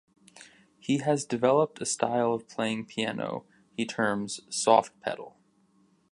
He 0.79 0.97
has 0.97 1.25
developed 1.25 1.79
a 1.79 1.85
style 1.85 2.33
of 2.33 2.47
playing 2.47 2.87
piano 2.87 3.45
he 3.77 3.85
terms 3.85 4.39
"soft 4.49 4.99
pedal". 4.99 5.37